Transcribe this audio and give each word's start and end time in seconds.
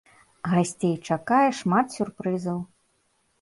Гасцей 0.53 0.95
чакае 1.09 1.43
шмат 1.59 1.93
сюрпрызаў. 1.97 2.57